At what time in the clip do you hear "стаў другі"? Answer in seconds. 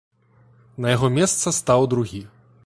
1.59-2.25